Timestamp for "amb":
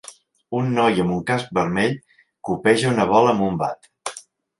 1.03-1.11, 3.35-3.47